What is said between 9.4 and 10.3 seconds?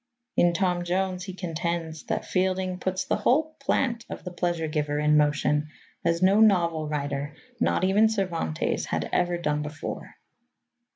before."